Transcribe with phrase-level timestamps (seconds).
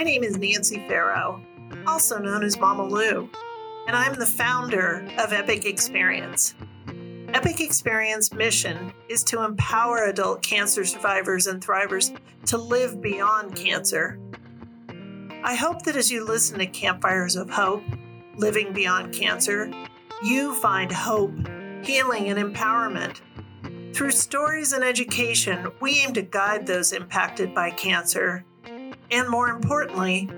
[0.00, 1.42] My name is Nancy Farrow,
[1.86, 3.28] also known as Mama Lou,
[3.86, 6.54] and I'm the founder of Epic Experience.
[7.34, 14.18] Epic Experience mission is to empower adult cancer survivors and thrivers to live beyond cancer.
[15.44, 17.84] I hope that as you listen to Campfires of Hope,
[18.38, 19.70] Living Beyond Cancer,
[20.24, 21.34] you find hope,
[21.84, 23.20] healing, and empowerment.
[23.94, 28.46] Through stories and education, we aim to guide those impacted by cancer
[29.10, 30.28] and, more importantly,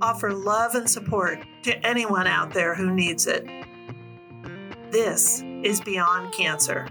[0.00, 3.46] offer love and support to anyone out there who needs it.
[4.90, 6.88] This is Beyond Cancer.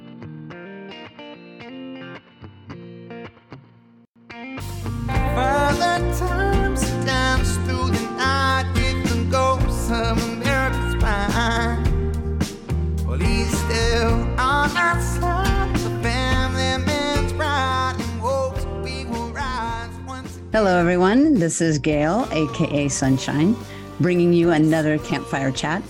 [21.40, 23.56] This is Gail, aka Sunshine,
[24.02, 25.82] bringing you another campfire chat.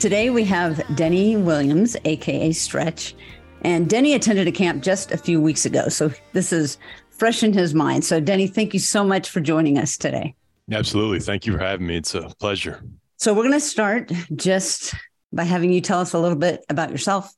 [0.00, 3.14] Today we have Denny Williams, aka Stretch,
[3.62, 6.76] and Denny attended a camp just a few weeks ago, so this is
[7.08, 8.04] fresh in his mind.
[8.04, 10.34] So, Denny, thank you so much for joining us today.
[10.70, 11.20] Absolutely.
[11.20, 11.96] Thank you for having me.
[11.96, 12.84] It's a pleasure.
[13.16, 14.94] So, we're going to start just
[15.32, 17.32] by having you tell us a little bit about yourself,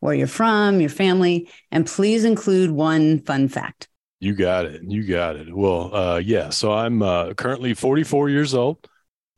[0.00, 3.86] where you're from, your family, and please include one fun fact.
[4.18, 4.82] You got it.
[4.82, 5.54] You got it.
[5.54, 6.50] Well, uh, yeah.
[6.50, 8.88] So I'm uh, currently 44 years old,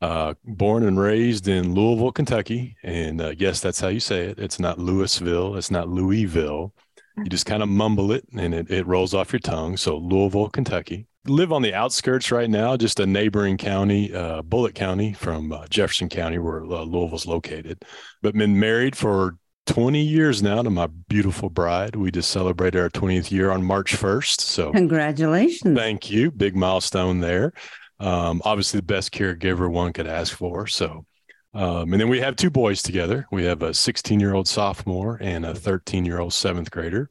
[0.01, 2.77] uh, born and raised in Louisville, Kentucky.
[2.83, 4.39] And uh, yes, that's how you say it.
[4.39, 5.57] It's not Louisville.
[5.57, 6.73] It's not Louisville.
[7.17, 9.75] You just kind of mumble it and it, it rolls off your tongue.
[9.75, 11.07] So Louisville, Kentucky.
[11.25, 15.67] Live on the outskirts right now, just a neighboring county, uh, Bullitt County from uh,
[15.69, 17.83] Jefferson County, where Louisville's located.
[18.21, 21.95] But been married for 20 years now to my beautiful bride.
[21.95, 24.41] We just celebrated our 20th year on March 1st.
[24.41, 25.77] So Congratulations.
[25.77, 26.31] thank you.
[26.31, 27.53] Big milestone there.
[27.99, 30.65] Um, obviously, the best caregiver one could ask for.
[30.67, 31.05] So,
[31.53, 33.27] um, and then we have two boys together.
[33.31, 37.09] We have a 16 year old sophomore and a 13 year old seventh grader.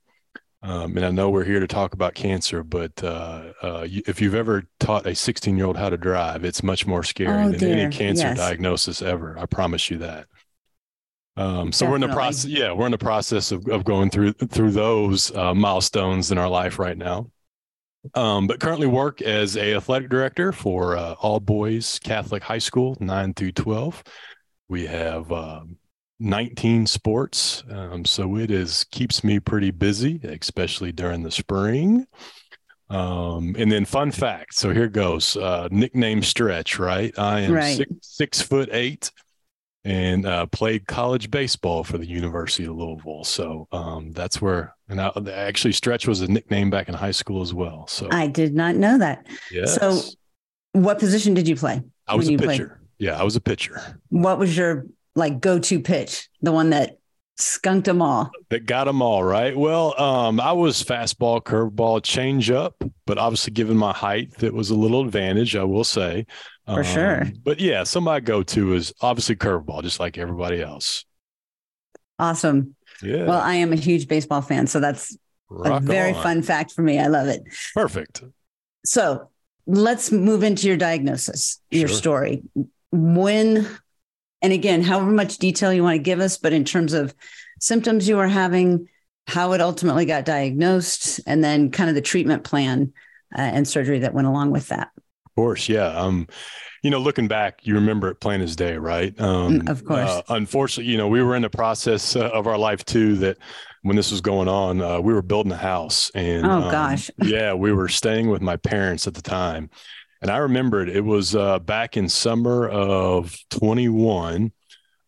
[0.61, 4.34] Um, and I know we're here to talk about cancer, but uh, uh, if you've
[4.34, 7.61] ever taught a 16 year old how to drive, it's much more scary Oh, than
[7.61, 7.77] dear.
[7.77, 8.37] any cancer Yes.
[8.39, 9.39] diagnosis ever.
[9.39, 10.27] I promise you that.
[11.38, 12.47] Um, so we're in the process.
[12.47, 16.49] Yeah, we're in the process of, of going through through those uh, milestones in our
[16.49, 17.31] life right now.
[18.15, 22.97] Um, but currently work as a athletic director for uh, all boys Catholic high school,
[22.98, 24.03] nine through twelve.
[24.69, 25.77] We have um
[26.21, 32.06] 19 sports, um, so it is keeps me pretty busy, especially during the spring.
[32.91, 34.54] Um, and then fun fact.
[34.54, 35.37] So here goes.
[35.37, 36.78] Uh, nickname Stretch.
[36.81, 37.77] Right, I am Right.
[37.77, 39.12] six six foot eight
[39.88, 43.25] and uh, played college baseball for the University of Louisville.
[43.25, 47.41] So um, that's where, and I, actually, Stretch was a nickname back in high school
[47.41, 47.87] as well.
[47.87, 49.27] So I did not know that.
[49.50, 50.00] yes, So,
[50.72, 51.82] what position did you play?
[52.06, 52.59] I was a you played?
[52.60, 52.81] pitcher.
[52.98, 54.84] Yeah, I was a pitcher What was your
[55.15, 56.28] like go-to pitch?
[56.43, 56.98] The one that
[57.38, 58.31] skunked them all.
[58.50, 59.56] that got them all right.
[59.56, 62.72] Well, um, I was fastball, curveball, changeup,
[63.06, 66.27] but obviously, given my height, that was a little advantage, I will say.
[66.75, 67.25] For sure.
[67.45, 71.05] But yeah, some I go to is obviously curveball, just like everybody else.
[72.19, 72.75] Awesome.
[73.03, 73.25] Yeah.
[73.25, 75.17] Well, I am a huge baseball fan, so that's
[75.65, 76.23] a very on.
[76.23, 76.99] fun fact for me.
[76.99, 77.43] I love it.
[77.75, 78.23] Perfect.
[78.84, 79.31] So,
[79.67, 81.97] let's move into your diagnosis, your Sure.
[81.97, 82.43] story.
[82.91, 83.67] When
[84.41, 87.15] and again, however much detail you want to give us, but in terms of
[87.61, 88.89] symptoms you were having,
[89.27, 92.93] how it ultimately got diagnosed, and then kind of the treatment plan
[93.37, 94.91] uh, and surgery that went along with that.
[95.38, 95.87] Of course, yeah.
[95.88, 96.26] Um,
[96.82, 99.19] you know, looking back, you remember it plain as day, right?
[99.21, 100.10] Um, Mm, of course.
[100.10, 103.15] Uh, unfortunately, you know, we were in the process uh, of our life too.
[103.16, 103.38] That
[103.82, 107.09] when this was going on, uh, we were building a house, and Oh, um, gosh.
[107.22, 109.71] yeah, we were staying with my parents at the time,
[110.22, 114.50] and I remembered it was uh, back in summer of twenty one.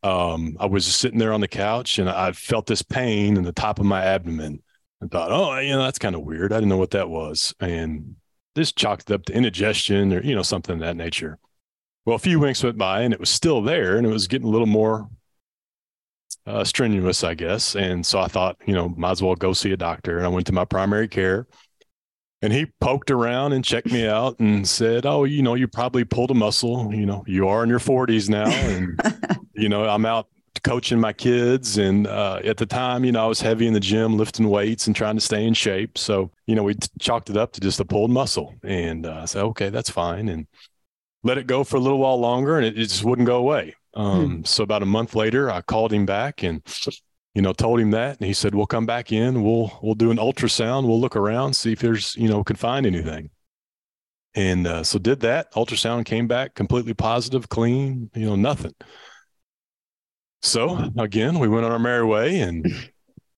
[0.05, 3.53] Um, I was sitting there on the couch, and I felt this pain in the
[3.53, 4.63] top of my abdomen.
[5.03, 6.53] I thought, oh, you know, that's kind of weird.
[6.53, 8.17] I didn't know what that was, and
[8.55, 11.39] this chalked it up to indigestion or you know something of that nature.
[12.05, 14.49] Well, a few weeks went by and it was still there, and it was getting
[14.49, 15.09] a little more
[16.47, 17.77] uh, strenuous, I guess.
[17.77, 20.17] And so I thought, you know, might as well go see a doctor.
[20.17, 21.47] And I went to my primary care,
[22.43, 26.05] and he poked around and checked me out and said, "Oh, you know, you probably
[26.05, 26.93] pulled a muscle.
[26.95, 28.99] You know, you are in your 40s now, and
[29.55, 30.27] you know, I'm out."
[30.63, 33.81] Coaching my kids and uh, at the time you know i was heavy in the
[33.81, 35.99] gym lifting weights and trying to stay in shape.
[35.99, 39.25] So you know we chalked it up to just a pulled muscle and uh, i
[39.25, 40.47] said okay that's fine and
[41.23, 43.75] let it go for a little while longer and it, it just wouldn't go away.
[43.93, 46.63] Um, so about a month later i called him back and
[47.35, 49.43] you know told him that and he said we'll come back in.
[49.43, 50.87] We'll we'll do an ultrasound.
[50.87, 53.31] We'll look around see if there's you know can find anything.
[54.35, 55.53] And uh, so did that.
[55.55, 58.75] Ultrasound came back completely positive, clean, you know, nothing.
[60.43, 62.91] So again, we went on our merry way and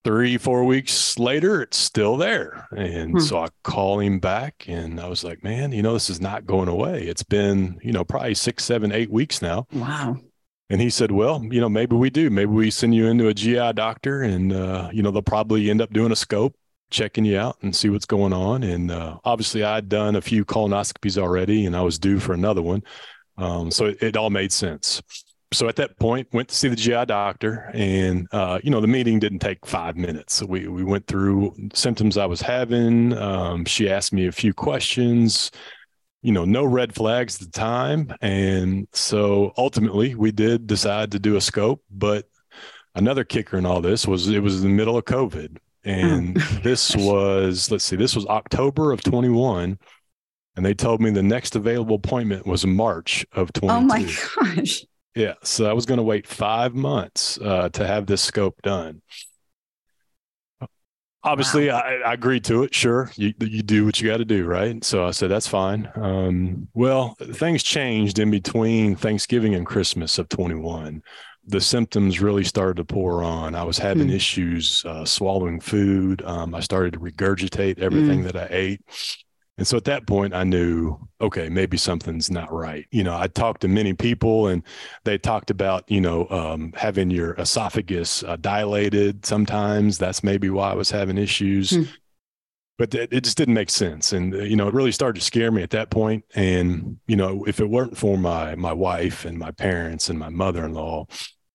[0.05, 2.69] three, four weeks later, it's still there.
[2.77, 3.19] And Hmm.
[3.19, 6.47] so I call him back and I was like, man, you know, this is not
[6.47, 7.03] going away.
[7.05, 9.67] It's been, you know, probably six, seven, eight weeks now.
[9.73, 10.19] Wow.
[10.71, 12.31] And he said, well, you know, maybe we do.
[12.31, 15.83] Maybe we send you into a GI doctor and, uh, you know, they'll probably end
[15.83, 16.55] up doing a scope,
[16.91, 18.63] checking you out and see what's going on.
[18.63, 22.63] And uh, obviously, I'd done a few colonoscopies already and I was due for another
[22.63, 22.83] one.
[23.37, 25.03] Um, so it, it all made sense.
[25.53, 28.87] So at that point, went to see the GI doctor, and uh, you know the
[28.87, 30.35] meeting didn't take five minutes.
[30.35, 33.17] So we we went through symptoms I was having.
[33.17, 35.51] Um, she asked me a few questions
[36.23, 38.15] you know, no red flags at the time.
[38.21, 41.83] And so ultimately we did decide to do a scope.
[41.91, 42.27] But
[42.95, 45.59] another kicker in all this was it was the middle of COVID.
[45.85, 49.79] And this was, let's see, this was October of 21.
[50.55, 53.75] And they told me the next available appointment was March of 22.
[53.75, 54.85] Oh my gosh.
[55.15, 55.35] Yeah.
[55.43, 59.03] So I was going to wait five months uh, to have this scope done.
[61.25, 62.75] Obviously, I, I agreed to it.
[62.75, 64.83] Sure, you you do what you got to do, right?
[64.83, 65.89] So I said that's fine.
[65.95, 71.01] Um, well, things changed in between Thanksgiving and Christmas of 21.
[71.47, 73.55] The symptoms really started to pour on.
[73.55, 74.15] I was having Hmm.
[74.15, 76.23] issues uh, swallowing food.
[76.25, 78.81] Um, I started to regurgitate everything that I ate.
[79.59, 82.87] And so at that point, I knew, okay, maybe something's not right.
[82.91, 84.63] You know, I talked to many people and
[85.05, 89.99] they talked about, you know, um, having your esophagus uh, dilated sometimes.
[89.99, 91.71] That's maybe why I was having issues.
[91.71, 91.83] Hmm.
[92.79, 94.15] But it, it just didn't make sense.
[94.15, 96.25] And, uh, you know, it really started to scare me at that point.
[96.35, 100.31] And, you know, if it weren't for my, my wife and my parents and my
[100.31, 101.07] mother in law,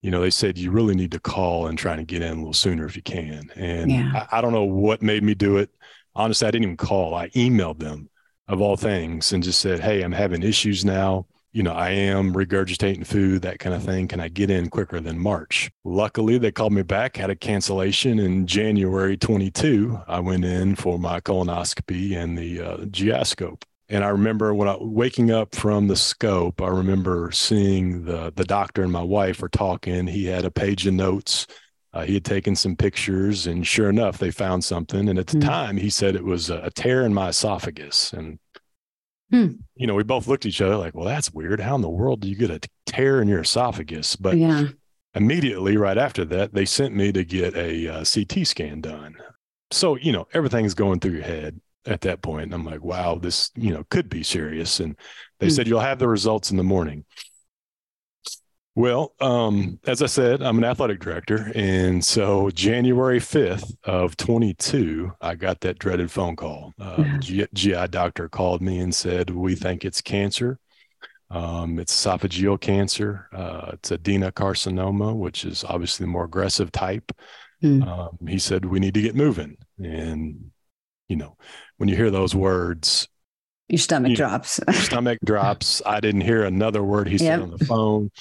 [0.04, 2.36] you know, they said you really need to call and try to get in a
[2.36, 3.50] little sooner if you can.
[3.56, 4.28] And Yeah.
[4.32, 5.72] I, I don't know what made me do it
[6.18, 7.16] honestly, I didn't even call.
[7.16, 8.10] I emailed them
[8.48, 11.28] of all things and just said, Hey, I'm having issues now.
[11.54, 14.08] You know, I am regurgitating food, that kind of thing.
[14.08, 15.72] Can I get in quicker than March?
[15.86, 20.00] Luckily, they called me back, had a cancellation in January 22.
[20.08, 23.66] I went in for my colonoscopy and the uh, GI scope.
[23.90, 28.44] And I remember when I waking up from the scope, I remember seeing the the
[28.44, 30.08] doctor and my wife were talking.
[30.08, 31.48] He had a page of notes
[31.98, 35.10] uh, he had taken some pictures, and sure enough, they found something.
[35.10, 35.48] And at the Hmm.
[35.48, 38.14] time, he said it was a, a tear in my esophagus.
[38.14, 38.38] And,
[39.32, 39.54] Hmm.
[39.76, 41.60] you know, we both looked at each other like, well, that's weird.
[41.60, 44.16] How in the world do you get a tear in your esophagus?
[44.16, 44.68] But yeah.
[45.16, 49.16] immediately right after that, they sent me to get a uh, CT scan done.
[49.72, 52.46] So, you know, everything's going through your head at that point.
[52.46, 54.80] And I'm like, wow, this, you know, could be serious.
[54.80, 54.96] And
[55.40, 55.54] they Hmm.
[55.54, 57.06] said, you'll have the results in the morning.
[58.78, 61.52] Well, um, as I said, I'm an athletic director.
[61.56, 66.76] And so January 5th of 22, I got that dreaded phone call.
[66.80, 67.18] Uh, Yeah.
[67.18, 70.60] G- GI doctor called me and said, we think it's cancer.
[71.32, 73.28] Um, it's esophageal cancer.
[73.34, 77.12] Uh, it's adenocarcinoma, which is obviously the more aggressive type.
[77.62, 77.82] Hmm.
[77.82, 79.58] Um, he said, we need to get moving.
[79.84, 80.52] And,
[81.08, 81.36] you know,
[81.78, 83.08] when you hear those words,
[83.70, 84.18] Your stomach Yeah.
[84.18, 84.60] drops.
[84.86, 85.82] stomach drops.
[85.84, 88.12] I didn't hear another word he said on the phone.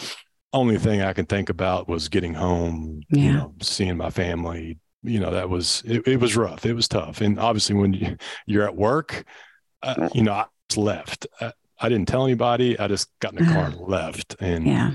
[0.57, 4.79] Only thing I can think about was getting home, you know, seeing my family.
[5.03, 6.65] You know, that was it, it was rough.
[6.65, 7.21] It was tough.
[7.21, 9.25] And obviously when you, you're at work,
[9.83, 11.27] uh, you know, I just left.
[11.41, 12.79] I, I didn't tell anybody.
[12.79, 14.35] I just got in the car and left.
[14.41, 14.93] And yeah.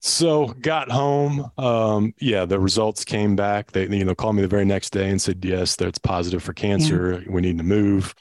[0.00, 1.50] so got home.
[1.56, 3.70] Um, yeah, the results came back.
[3.70, 6.52] They, you know, called me the very next day and said, yes, that's positive for
[6.52, 7.22] cancer.
[7.28, 8.14] We need to move.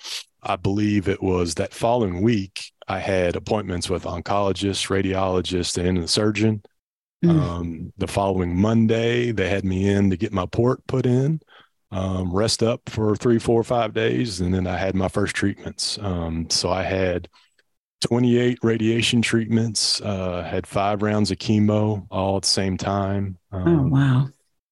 [0.43, 6.07] I believe it was that following week, I had appointments with oncologists, radiologists, and a
[6.07, 6.63] surgeon.
[7.23, 7.29] Mm.
[7.39, 11.39] Um, the following Monday, they had me in to get my port put in,
[11.91, 15.97] um, rest up for three, four, five days, and then I had my first treatments.
[16.01, 17.29] Um, so I had
[18.01, 23.37] 28 radiation treatments, uh, had five rounds of chemo all at the same time.
[23.53, 24.27] oh Um, wow.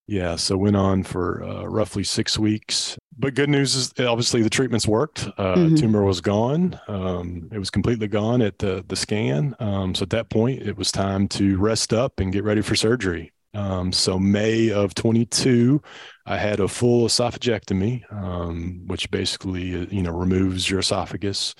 [0.07, 2.97] yeah, so went on for uh, roughly six weeks.
[3.17, 5.27] But good news is obviously the treatments worked.
[5.37, 5.79] Uh, Mhm.
[5.79, 6.79] Tumor was gone.
[6.87, 9.55] Um, it was completely gone at the the scan.
[9.59, 12.75] Um, so at that point, it was time to rest up and get ready for
[12.75, 13.31] surgery.
[13.53, 15.81] Um, so May of 22,
[16.25, 21.53] I had a full esophagectomy, um, which basically uh, you know removes your esophagus.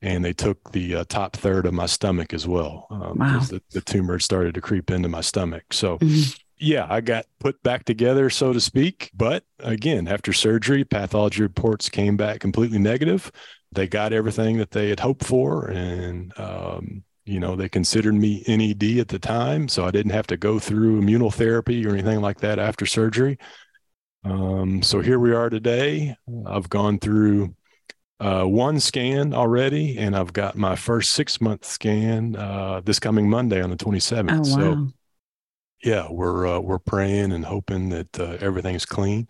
[0.00, 3.32] And they took the uh, top third of my stomach as well, um, Wow.
[3.32, 5.72] because the, the tumor started to creep into my stomach.
[5.72, 6.38] So Mhm.
[6.60, 9.10] Yeah, I got put back together, so to speak.
[9.14, 13.30] But again, after surgery, pathology reports came back completely negative.
[13.72, 15.68] They got everything that they had hoped for.
[15.68, 19.68] And, um, you know, they considered me NED at the time.
[19.68, 23.38] So I didn't have to go through immunotherapy or anything like that after surgery.
[24.24, 26.16] Um, so here we are today.
[26.46, 27.54] I've gone through
[28.20, 33.30] uh, one scan already, and I've got my first six month scan uh, this coming
[33.30, 34.30] Monday on the 27th.
[34.32, 34.42] Oh, wow.
[34.86, 34.92] So,
[35.82, 39.28] yeah, we're uh, we're praying and hoping that uh, everything's clean.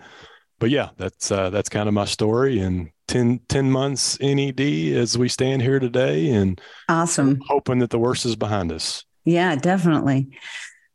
[0.58, 2.58] But yeah, that's uh, that's kind of my story.
[2.60, 7.40] And 10, 10 months NED as we stand here today, and awesome.
[7.48, 9.04] hoping that the worst is behind us.
[9.24, 10.28] Yeah, definitely.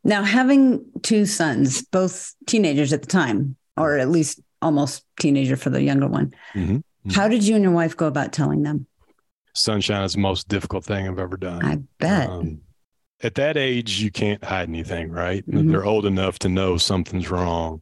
[0.03, 5.69] Now, having two sons, both teenagers at the time, or at least almost teenager for
[5.71, 6.83] the younger one, Mhm.
[7.13, 8.85] how did you and your wife go about telling them?
[9.55, 11.63] Sunshine is the most difficult thing I've ever done.
[11.65, 12.29] I bet.
[12.29, 12.61] Um,
[13.23, 15.45] at that age, you can't hide anything, right?
[15.49, 15.71] Mhm.
[15.71, 17.81] They're old enough to know something's wrong.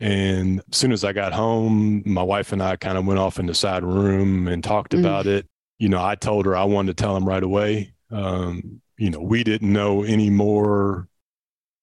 [0.00, 3.38] And as soon as I got home, my wife and I kind of went off
[3.38, 5.00] in the side room and talked Mm.
[5.00, 5.46] about it.
[5.78, 7.92] You know, I told her I wanted to tell him right away.
[8.10, 11.08] Um, you know, we didn't know any more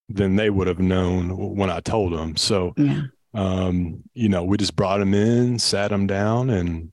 [0.10, 2.36] than they would have known when I told them.
[2.36, 3.04] So, yeah.
[3.34, 6.92] um, you know, we just brought him in, sat him down, and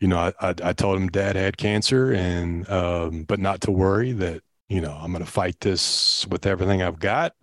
[0.00, 3.70] you know, I, I, I told him dad had cancer, and um, but not to
[3.70, 7.34] worry that you know I'm going to fight this with everything I've got.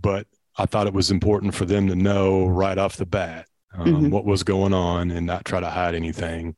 [0.00, 0.26] But
[0.56, 4.10] I thought it was important for them to know right off the bat um, Mhm.
[4.10, 6.54] what was going on and not try to hide anything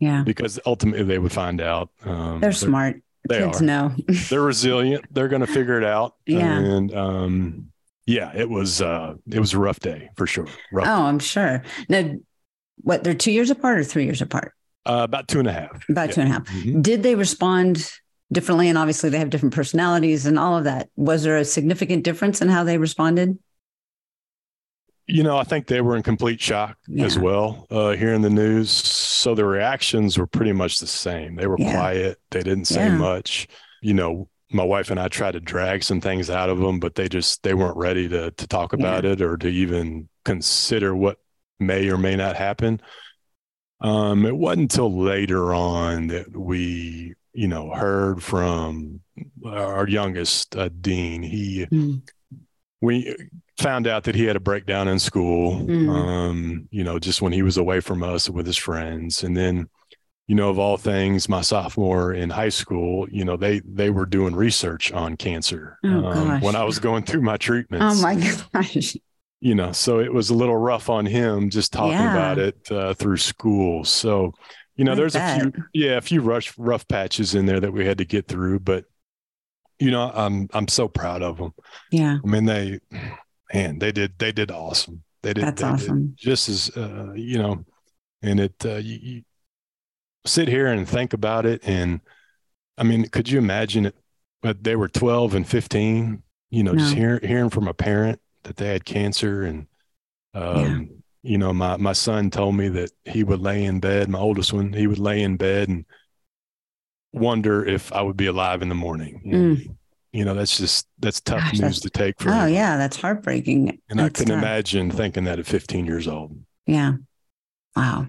[0.00, 0.22] Yeah.
[0.22, 1.90] because ultimately they would find out.
[2.04, 3.02] Um, They're smart.
[3.28, 3.64] They Kids are.
[3.64, 3.94] know.
[4.30, 5.04] They're resilient.
[5.12, 6.14] They're going to figure it out.
[6.26, 6.58] Yeah.
[6.58, 7.72] And um,
[8.06, 10.46] yeah, it was uh, it was a rough day for sure.
[10.72, 11.62] Rough oh, I'm sure.
[11.88, 12.10] Now,
[12.78, 14.52] what, they're two years apart or three years apart?
[14.84, 15.88] Uh, about two and a half.
[15.88, 16.14] About Yeah.
[16.14, 16.48] two and a half.
[16.48, 16.82] Mhm.
[16.82, 17.90] Did they respond
[18.32, 18.68] differently?
[18.68, 20.88] And obviously, they have different personalities and all of that.
[20.96, 23.38] Was there a significant difference in how they responded?
[25.06, 28.70] You know, I think they were in complete shock as well, uh, hearing the news.
[28.70, 31.34] So the reactions were pretty much the same.
[31.34, 31.72] They were Yeah.
[31.72, 32.18] quiet.
[32.30, 32.96] They didn't say Yeah.
[32.96, 33.48] much.
[33.82, 36.94] You know, my wife and I tried to drag some things out of them, but
[36.94, 41.18] they just they weren't ready to to talk about it or to even consider what
[41.58, 42.80] may or may not happen.
[43.82, 49.00] Um, it wasn't until later on that we, you know, heard from
[49.44, 51.22] our youngest, uh, Dean.
[51.22, 52.02] He Mm.
[52.80, 53.14] we
[53.58, 55.88] found out that he had a breakdown in school Mm.
[55.88, 59.68] um you know just when he was away from us with his friends and then
[60.26, 64.06] you know of all things my sophomore in high school you know they they were
[64.06, 68.14] doing research on cancer Oh, um, when i was going through my treatments Oh, my
[68.52, 68.96] gosh.
[69.44, 72.12] You know so it was a little rough on him just talking Yeah.
[72.12, 74.32] about it uh, through school so
[74.76, 77.72] you know I there's a few yeah a few rough rough patches in there that
[77.72, 78.84] we had to get through but
[79.80, 81.52] you know i'm i'm so proud of them
[81.90, 82.18] Yeah.
[82.24, 82.78] I mean, they,
[83.52, 85.02] man, they did, they did awesome.
[85.22, 86.14] They did, That's they did awesome.
[86.16, 87.64] just as, uh, you know,
[88.22, 89.22] and it, uh, you, you
[90.24, 91.60] sit here and think about it.
[91.64, 92.00] And
[92.78, 93.96] I mean, could you imagine it?
[94.40, 97.00] But they were 12 and 15, you know, just No.
[97.00, 99.42] hearing, hearing from a parent that they had cancer.
[99.42, 99.66] And,
[100.34, 100.90] um,
[101.22, 104.52] you know, my, my son told me that he would lay in bed, my oldest
[104.52, 105.84] one, he would lay in bed and
[107.12, 109.22] wonder if I would be alive in the morning.
[109.32, 109.76] And,
[110.14, 111.44] You know, that's just, that's tough Mm.
[111.44, 112.52] Gosh, news that's- to take for Oh, anyone.
[112.52, 112.76] yeah.
[112.76, 113.78] That's heartbreaking.
[113.88, 114.42] And I That's couldn't tough.
[114.42, 116.38] imagine thinking that at 15 years old.
[116.66, 116.94] Yeah.
[117.74, 118.08] Wow.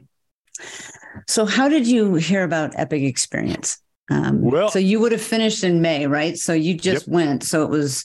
[1.28, 3.78] So, how did you hear about Epic Experience?
[4.12, 6.38] Um, Well- so you would have finished in May, right?
[6.38, 7.44] So you just went.
[7.44, 8.04] So it was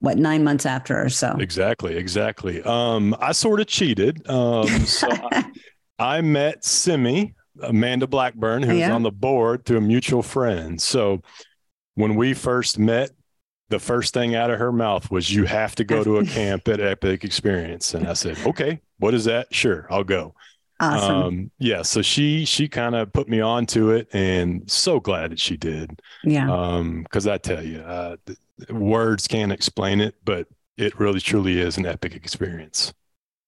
[0.00, 1.36] what nine months after or so.
[1.40, 2.62] Exactly, exactly.
[2.62, 4.28] Um, I sort of cheated.
[4.28, 5.50] Um, so I,
[5.98, 8.94] I met Simi, Amanda Blackburn, who's Yeah.
[8.94, 10.80] on the board through a mutual friend.
[10.80, 11.22] So
[11.96, 13.10] when we first met,
[13.70, 16.68] the first thing out of her mouth was, You have to go to a camp
[16.68, 17.92] at Epic Experience.
[17.94, 19.52] And I said, Okay, what is that?
[19.52, 20.32] Sure, I'll go.
[20.80, 21.16] awesome.
[21.16, 25.40] Um, yeah, so she she kind of put me onto it and so glad that
[25.40, 26.00] she did.
[26.22, 26.48] yeah.
[26.50, 28.16] Um, because I tell you, uh,
[28.70, 30.46] words can't explain it, but
[30.76, 32.92] it really truly is an epic experience.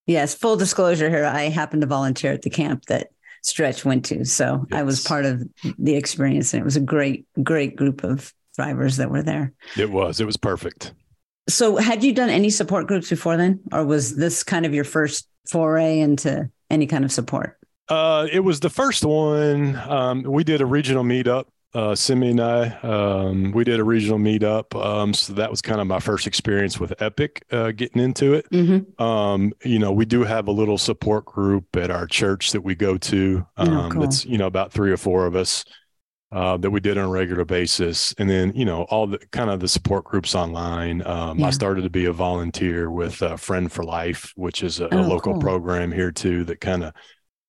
[0.06, 0.34] yes.
[0.34, 1.24] Full disclosure here.
[1.24, 3.08] I happened to volunteer at the camp that
[3.42, 4.24] Stretch went to.
[4.24, 5.42] So I was part of
[5.78, 6.52] the experience.
[6.52, 9.52] And it was a great, great group of thrivers that were there.
[9.78, 10.92] It was, it was perfect.
[11.48, 13.60] So had you done any support groups before then?
[13.72, 17.56] Or was this kind of your first foray into any kind of support?
[17.88, 19.74] Uh, it was the first one.
[19.76, 21.46] Um, we did a regional meetup.
[21.72, 24.74] Uh, Simi and I, um, we did a regional meetup.
[24.74, 28.50] Um, so that was kind of my first experience with Epic, uh, getting into it.
[28.50, 29.00] Mm-hmm.
[29.00, 32.74] Um, you know, we do have a little support group at our church that we
[32.74, 33.46] go to.
[33.56, 34.00] Oh, Um, cool.
[34.02, 35.64] That's you know about three or four of us
[36.32, 39.48] uh, that we did on a regular basis, and then you know all the kind
[39.48, 41.06] of the support groups online.
[41.06, 41.46] Um, Yeah.
[41.46, 44.88] I started to be a volunteer with uh, Friend for Life, which is a, a
[44.92, 45.40] Oh, local cool.
[45.40, 46.94] program here too that kind of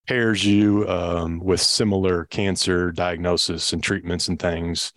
[0.07, 4.93] pairs you um, with similar cancer diagnosis and treatments and things.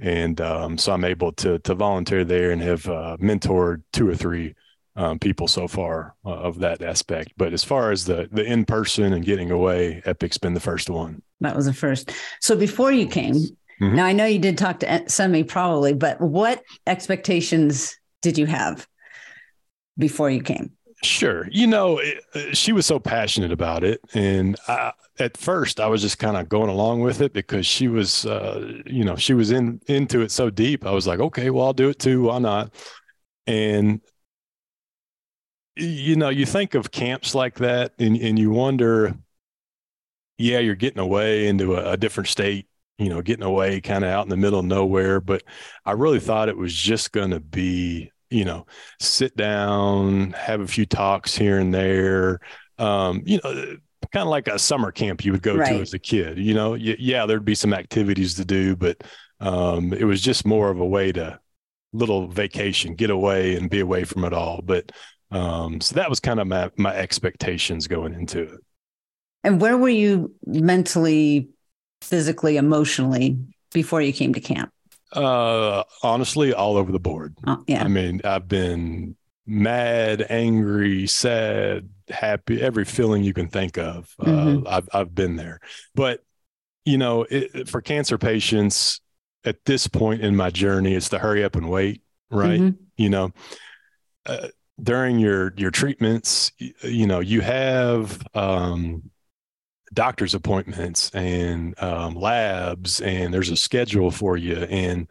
[0.00, 4.14] And um, so I'm able to to volunteer there and have uh, mentored two or
[4.14, 4.54] three
[4.94, 7.32] um, people so far uh, of that aspect.
[7.36, 10.90] But as far as the the in person and getting away, Epic's been the first
[10.90, 11.22] one.
[11.40, 12.12] That was the first.
[12.40, 13.34] So before you came,
[13.80, 13.94] Mhm.
[13.94, 18.86] now I know you did talk to Simi probably, but what expectations did you have
[19.98, 20.72] before you came?
[21.02, 21.46] Sure.
[21.50, 24.00] You know, it, uh, she was so passionate about it.
[24.14, 27.88] And I, at first, I was just kind of going along with it because she
[27.88, 30.86] was, uh, you know, she was in into it so deep.
[30.86, 32.22] I was like, okay, well, I'll do it too.
[32.22, 32.74] Why not?
[33.46, 34.00] And,
[35.76, 39.14] you know, you think of camps like that and, and you wonder,
[40.38, 42.66] yeah, you're getting away into a, a different state,
[42.98, 45.20] you know, getting away kind of out in the middle of nowhere.
[45.20, 45.42] But
[45.84, 48.66] I really thought it was just going to be, you know,
[49.00, 52.40] sit down, have a few talks here and there.
[52.78, 53.76] Um, you know,
[54.12, 55.72] kind of like a summer camp you would go Right.
[55.74, 56.38] to as a kid.
[56.38, 59.02] You know, Y- yeah, there'd be some activities to do, but
[59.40, 61.38] um, it was just more of a way to
[61.92, 64.60] little vacation, get away and be away from it all.
[64.62, 64.92] But
[65.30, 68.60] um, so that was kind of my my expectations going into it.
[69.44, 71.48] And where were you mentally,
[72.02, 73.38] physically, emotionally
[73.72, 74.72] before you came to camp?
[75.16, 77.36] Uh, honestly, all over the board.
[77.46, 77.82] Oh, yeah.
[77.82, 84.14] I mean, I've been mad, angry, sad, happy, every feeling you can think of.
[84.20, 84.66] Mhm.
[84.66, 85.60] Uh, I've I've been there.
[85.94, 86.22] But
[86.84, 89.00] you know, it, for cancer patients
[89.44, 92.60] at this point in my journey, it's the hurry up and wait, right?
[92.60, 92.76] Mhm.
[92.96, 93.32] You know,
[94.26, 94.48] uh,
[94.82, 99.10] during your your treatments, you know, you have um,
[99.96, 105.08] doctor's appointments and um, labs, and there's a schedule for you, and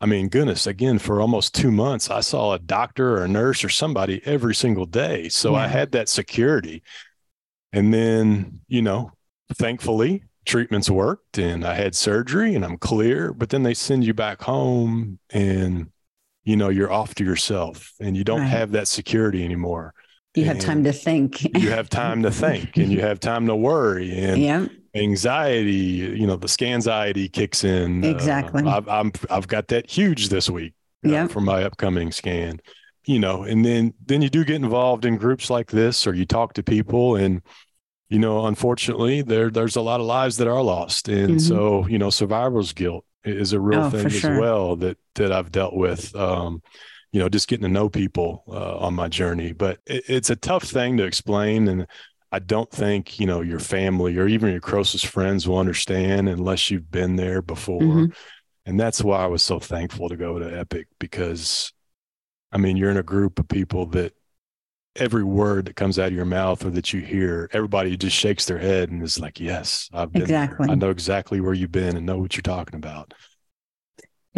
[0.00, 3.64] I mean, goodness, again, for almost two months, I saw a doctor or a nurse
[3.64, 5.28] or somebody every single day.
[5.28, 6.84] So I had that security.
[7.72, 9.10] And then, you know,
[9.54, 13.32] thankfully, treatments worked and I had surgery and I'm clear.
[13.32, 15.90] But then they send you back home and,
[16.44, 18.50] you know, you're off to yourself and you don't Right.
[18.50, 19.94] have that security anymore.
[20.34, 21.42] You have time to think.
[21.56, 24.16] You have time to think and you have time to worry.
[24.16, 24.66] And yeah.
[24.94, 28.04] anxiety, you know, the scanxiety kicks in.
[28.04, 28.64] Uh, Exactly.
[28.64, 30.74] I've, I'm, I've got that huge this week
[31.04, 31.26] uh, Yeah.
[31.28, 32.60] for my upcoming scan,
[33.04, 36.24] you know, and then, then you do get involved in groups like this, or you
[36.24, 37.42] talk to people and,
[38.08, 41.08] you know, unfortunately there, there's a lot of lives that are lost.
[41.08, 41.40] And Mhm.
[41.40, 44.40] so, you know, survivor's guilt is a real Oh, thing as sure.
[44.40, 46.14] well that, that I've dealt with.
[46.14, 46.62] Um,
[47.12, 50.36] you know, just getting to know people uh, on my journey, but it, it's a
[50.36, 51.68] tough thing to explain.
[51.68, 51.86] And
[52.30, 56.70] I don't think, you know, your family or even your closest friends will understand unless
[56.70, 57.80] you've been there before.
[57.80, 58.14] Mhm.
[58.66, 61.72] And that's why I was so thankful to go to Epic because
[62.52, 64.14] I mean, you're in a group of people that
[64.96, 68.46] every word that comes out of your mouth or that you hear, everybody just shakes
[68.46, 70.44] their head and is like, Yes, I've been there.
[70.44, 70.68] Exactly.
[70.70, 73.14] I know exactly where you've been and know what you're talking about.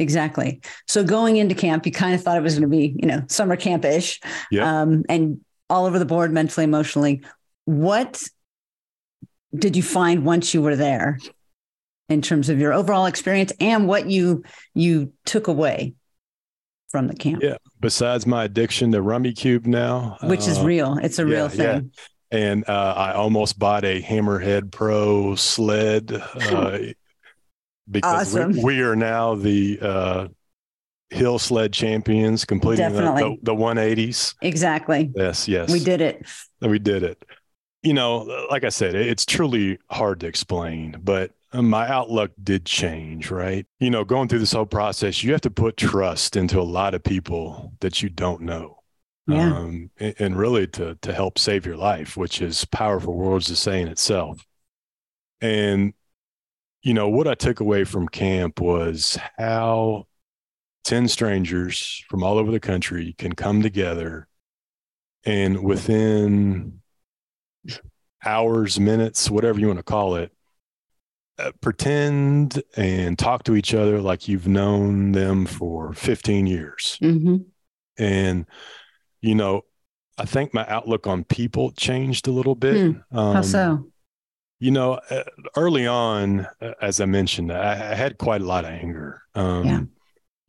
[0.01, 0.61] Exactly.
[0.89, 3.23] So going into camp, you kind of thought it was going to be, you know,
[3.29, 4.19] summer camp ish.
[4.51, 4.81] Yeah.
[4.81, 7.23] Um, and all over the board, mentally, emotionally.
[7.67, 8.23] What
[9.55, 11.19] did you find once you were there
[12.09, 14.43] in terms of your overall experience and what you
[14.75, 15.95] you took away
[16.89, 17.57] from the camp, Yeah.
[17.79, 20.99] Besides my addiction to Rummikub now, which is uh, real.
[20.99, 21.75] It's a real yeah, yeah.
[21.75, 21.93] thing.
[22.33, 26.79] and uh, I almost bought a Hammerhead Pro sled uh,
[27.91, 28.63] because we, Awesome.
[28.63, 30.29] we are now the uh,
[31.11, 34.35] hill sled champions, completing the, the, the 180s.
[34.43, 35.11] Exactly.
[35.15, 36.27] Yes, yes, We did it.
[36.61, 37.23] we did it.
[37.83, 43.31] You know, like I said, it's truly hard to explain, but my outlook did change,
[43.31, 43.67] right?
[43.81, 46.95] You know, going through this whole process, you have to put trust into a lot
[46.95, 48.83] of people that you don't know
[49.27, 49.57] Yeah.
[49.57, 53.57] um, and, and really to to help save your life, which is powerful words to
[53.57, 54.45] say in itself.
[55.41, 55.95] And
[56.83, 60.07] you know what I took away from camp was how
[60.85, 64.29] ten strangers from all over the country can come together,
[65.25, 66.81] and within
[68.25, 70.33] hours, minutes, whatever you want to call it,
[71.39, 76.99] uh, pretend and talk to each other like you've known them for 15 years.
[77.01, 77.37] hmm
[77.99, 78.47] And,
[79.21, 79.63] you know,
[80.19, 82.77] I think my outlook on people changed a little bit.
[83.13, 83.87] Um, How so?
[84.61, 85.25] You know, uh,
[85.57, 89.23] early on, uh, as I mentioned, I, I had quite a lot of anger.
[89.35, 89.81] Um, Yeah.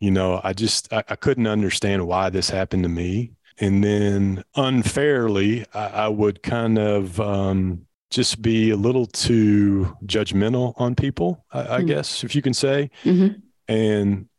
[0.02, 4.44] You know, I just I, I couldn't understand why this happened to me, and then
[4.56, 11.46] unfairly, I, I would kind of um, just be a little too judgmental on people.
[11.52, 11.88] I, I Hmm.
[11.88, 12.92] guess if you can say.
[13.04, 14.30] hmm And,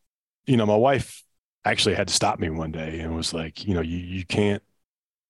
[0.47, 1.25] you know, my wife
[1.65, 4.63] actually had to stop me one day and was like, you know, you, you can't,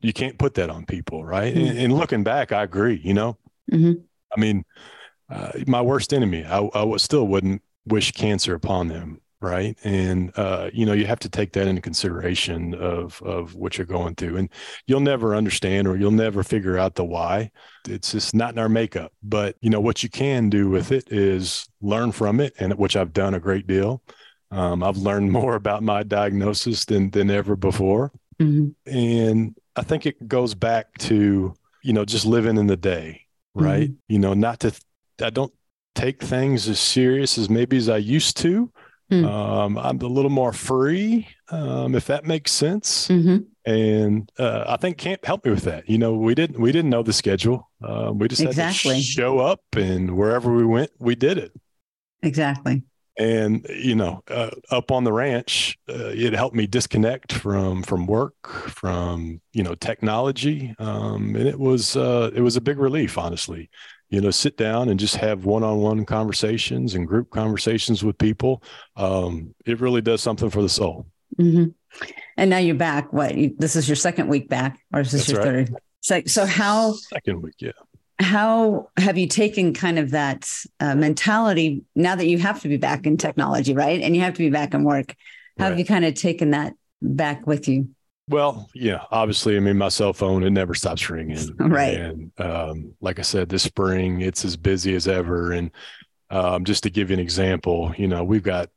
[0.01, 1.25] you can't put that on people.
[1.25, 1.55] Right.
[1.55, 1.59] Hmm.
[1.59, 3.39] And, and looking back, I agree, you know,
[3.71, 4.05] hmm
[4.37, 4.65] I mean,
[5.31, 9.21] uh, my worst enemy, I, I still wouldn't wish cancer upon them.
[9.41, 9.77] right?
[9.83, 13.87] And uh, you know, you have to take that into consideration of of what you're
[13.87, 14.49] going through, and
[14.87, 17.51] you'll never understand or you'll never figure out the why.
[17.89, 19.13] It's just not in our makeup.
[19.23, 22.97] But you know, what you can do with it is learn from it, and which
[22.97, 24.03] I've done a great deal.
[24.53, 28.69] Um, I've learned more about my diagnosis than than ever before, mm-hmm.
[28.87, 33.22] and I think it goes back to you know just living in the day,
[33.55, 33.91] right?
[33.91, 34.13] Mm-hmm.
[34.13, 34.73] You know, not to
[35.21, 35.53] I don't
[35.95, 38.73] take things as serious as maybe as I used to.
[39.11, 39.27] Mm.
[39.27, 43.09] Um, I'm a little more free, um, if that makes sense.
[43.09, 43.39] Mm-hmm.
[43.71, 45.89] And uh, I think camp helped me with that.
[45.89, 47.71] You know, we didn't we didn't know the schedule.
[47.83, 48.95] Uh, we just exactly.
[48.95, 51.53] had to show up, and wherever we went, we did it.
[52.23, 52.83] Exactly.
[53.19, 58.07] And you know, uh, up on the ranch, uh, it helped me disconnect from from
[58.07, 63.19] work, from you know technology, um, and it was uh, it was a big relief,
[63.19, 63.69] honestly.
[64.09, 68.63] You know sit down and just have one-on-one conversations and group conversations with people.
[68.97, 71.07] Um, it really does something for the soul.
[71.39, 71.71] Mm-hmm.
[72.37, 73.13] and now you're back.
[73.13, 75.69] What you, this is your second week back or is this That's your right.
[75.69, 75.77] third?
[76.01, 77.73] So, so how second week yeah
[78.19, 80.49] how have you taken kind of that
[80.81, 84.35] uh, mentality now that you have to be back in technology right and you have
[84.35, 85.15] to be back in work
[85.59, 85.71] how right.
[85.71, 87.89] have you kind of taken that back with you
[88.29, 91.39] well, yeah, obviously, I mean, my cell phone, it never stops ringing.
[91.59, 91.99] Right.
[91.99, 95.53] And um, like I said, this spring, it's as busy as ever.
[95.53, 95.71] And
[96.31, 98.71] um, just to give you an example, you know, we've got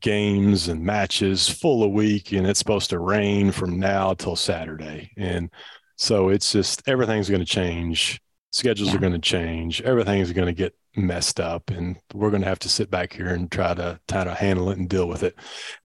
[0.00, 5.12] games and matches full a week, and it's supposed to rain from now till Saturday.
[5.16, 5.50] And
[5.96, 8.20] so it's just everything's going to change.
[8.58, 8.96] Schedules yeah.
[8.96, 9.80] are going to change.
[9.82, 13.28] Everything's going to get messed up and we're going to have to sit back here
[13.28, 15.36] and try to try to handle it and deal with it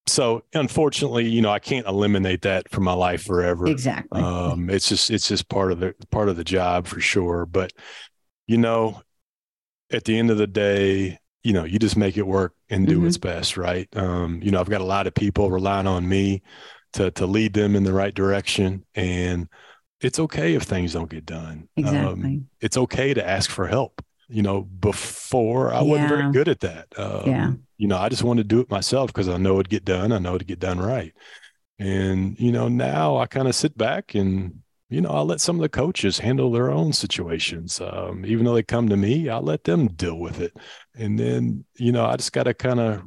[0.07, 4.89] so unfortunately you know i can't eliminate that from my life forever exactly um it's
[4.89, 7.71] just it's just part of the part of the job for sure but
[8.47, 8.99] you know
[9.91, 12.95] at the end of the day you know you just make it work and do
[12.95, 13.03] mm-hmm.
[13.03, 16.41] what's best right um you know i've got a lot of people relying on me
[16.93, 19.47] to to lead them in the right direction and
[20.03, 24.03] it's okay if things don't get done exactly um, it's okay to ask for help
[24.33, 25.83] you know, before I yeah.
[25.83, 26.87] wasn't very good at that.
[26.97, 27.51] Um, yeah.
[27.77, 30.11] You know, I just wanted to do it myself because I know it'd get done.
[30.11, 31.13] I know it'd get done right.
[31.77, 35.57] And, you know, now I kind of sit back and, you know, I let some
[35.57, 37.79] of the coaches handle their own situations.
[37.79, 40.57] Um, even though they come to me, I let them deal with it.
[40.95, 43.03] And then, you know, I just got to kind of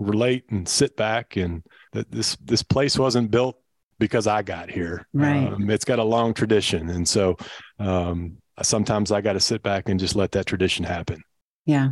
[0.00, 3.61] relate and sit back and that this, this place wasn't built
[4.02, 5.06] because I got here.
[5.12, 5.46] Right.
[5.46, 6.88] Um, it's got a long tradition.
[6.88, 7.36] And so,
[7.78, 11.22] um, sometimes I got to sit back and just let that tradition happen.
[11.66, 11.90] Yeah.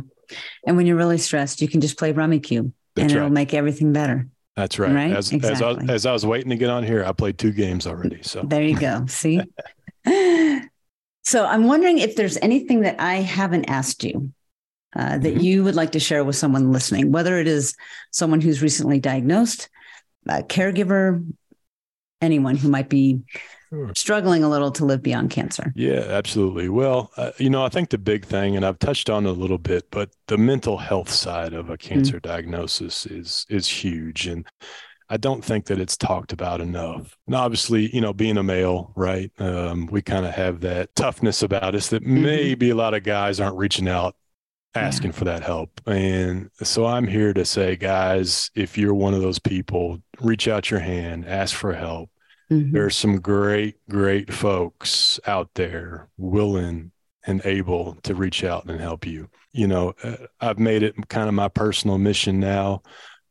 [0.67, 3.31] And when you're really stressed, you can just play Rummikub That's and it'll right.
[3.31, 4.27] make everything better.
[4.57, 4.93] That's right.
[4.93, 5.13] right?
[5.13, 5.65] As, exactly.
[5.65, 8.19] as, I, as I was waiting to get on here, I played two games already.
[8.23, 9.05] So there you go.
[9.07, 9.39] See?
[11.23, 14.33] so I'm wondering if there's anything that I haven't asked you
[14.97, 15.39] uh, that mm-hmm.
[15.39, 17.73] you would like to share with someone listening, whether it is
[18.11, 19.69] someone who's recently diagnosed,
[20.27, 21.25] a caregiver,
[22.21, 23.21] anyone who might be
[23.69, 23.91] sure.
[23.95, 25.73] struggling a little to live beyond cancer.
[25.75, 26.69] Yeah, absolutely.
[26.69, 29.33] Well, uh, you know, I think the big thing, and I've touched on it a
[29.33, 34.27] little bit, but the mental health side of a cancer mm diagnosis is is huge,
[34.27, 34.45] and
[35.09, 37.17] I don't think that it's talked about enough.
[37.25, 41.41] And obviously, you know, being a male, right, um, we kind of have that toughness
[41.41, 42.21] about us that mm-hmm.
[42.23, 44.15] maybe a lot of guys aren't reaching out
[44.75, 45.17] asking yeah.
[45.17, 45.81] for that help.
[45.87, 50.69] And so I'm here to say, guys, if you're one of those people, reach out
[50.69, 52.09] your hand, ask for help.
[52.51, 52.73] Mm-hmm.
[52.73, 56.91] There's some great, great folks out there willing
[57.25, 59.29] and able to reach out and help you.
[59.53, 62.81] You know, uh, I've made it kind of my personal mission now.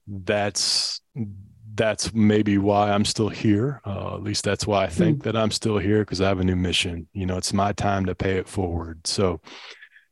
[0.07, 1.01] That's
[1.75, 3.81] that's maybe why I'm still here.
[3.85, 5.31] Uh, at least that's why I think mm-hmm.
[5.31, 7.07] that I'm still here because I have a new mission.
[7.13, 9.07] You know, it's my time to pay it forward.
[9.07, 9.41] So,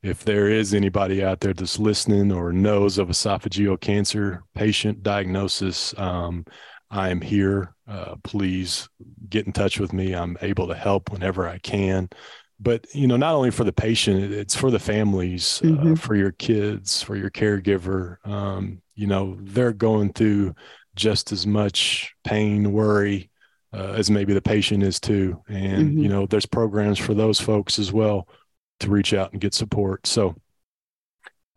[0.03, 5.93] if there is anybody out there that's listening or knows of esophageal cancer patient diagnosis,
[5.99, 6.45] um,
[6.91, 7.75] I am here.
[7.87, 8.89] Uh, please
[9.29, 10.15] get in touch with me.
[10.15, 12.09] I'm able to help whenever I can.
[12.61, 15.93] But you know, not only for the patient, it's for the families, uh, mm-hmm.
[15.93, 18.25] uh, for your kids, for your caregiver.
[18.27, 20.55] Um, you know, they're going through
[20.97, 23.31] just as much pain, worry
[23.73, 25.43] uh, as maybe the patient is too.
[25.49, 25.99] And mm-hmm.
[25.99, 28.29] you know, there's programs for those folks as well
[28.81, 30.07] to reach out and get support.
[30.07, 30.35] So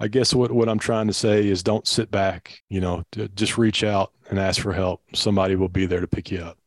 [0.01, 3.03] I guess what, what I'm trying to say is don't sit back, you know,
[3.35, 5.03] just reach out and ask for help.
[5.13, 6.57] Somebody will be there to pick you up.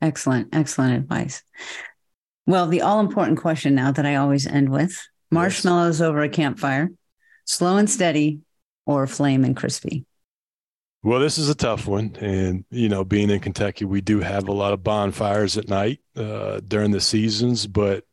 [0.00, 0.54] Excellent.
[0.54, 1.42] Excellent advice.
[2.46, 4.96] Well, the all important question now that I always end with
[5.32, 6.06] marshmallows yes.
[6.06, 6.90] over a campfire,
[7.44, 8.38] slow and steady,
[8.86, 10.06] or flame and crispy?
[11.02, 12.16] Well, this is a tough one.
[12.20, 15.98] And, you know, being in Kentucky, we do have a lot of bonfires at night
[16.14, 18.04] uh, during the seasons, but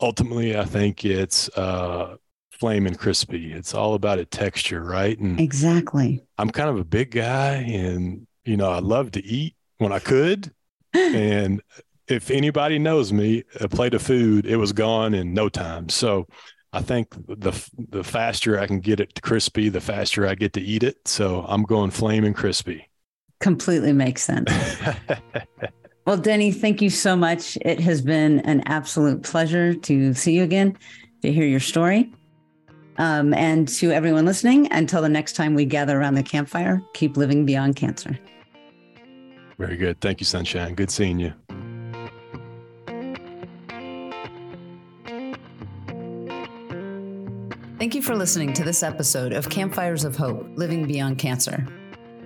[0.00, 2.16] ultimately, I think it's uh,
[2.54, 3.52] flaming crispy.
[3.52, 5.18] It's all about a texture, right?
[5.18, 6.24] And Exactly.
[6.38, 9.98] I'm kind of a big guy and you know, I love to eat when I
[9.98, 10.52] could.
[10.94, 11.62] and
[12.08, 15.88] if anybody knows me, a plate of food, it was gone in no time.
[15.88, 16.26] So
[16.72, 17.52] I think the
[17.90, 20.96] the faster I can get it crispy, the faster I get to eat it.
[21.06, 22.90] So I'm going flaming crispy.
[23.40, 24.50] Completely makes sense.
[26.06, 27.56] well, Denny, thank you so much.
[27.62, 30.76] It has been an absolute pleasure to see you again,
[31.22, 32.12] to hear your story.
[32.98, 37.16] Um, and to everyone listening, until the next time we gather around the campfire, keep
[37.16, 38.18] living beyond cancer.
[39.58, 40.00] Very good.
[40.00, 40.74] Thank you, Sunshine.
[40.74, 41.32] Good seeing you.
[47.78, 51.66] Thank you for listening to this episode of Campfires of Hope Living Beyond Cancer.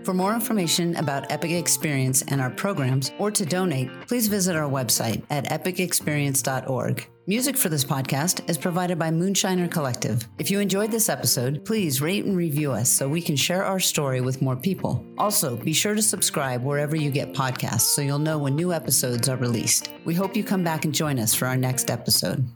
[0.05, 4.71] For more information about Epic Experience and our programs, or to donate, please visit our
[4.71, 7.09] website at epicexperience.org.
[7.29, 10.27] Music for this podcast is provided by Moonshiner Collective.
[10.39, 13.79] If you enjoyed this episode, please rate and review us so we can share our
[13.79, 15.05] story with more people.
[15.19, 19.29] Also, be sure to subscribe wherever you get podcasts so you'll know when new episodes
[19.29, 19.91] are released.
[20.07, 22.49] We hope you come back and join us for our next episode.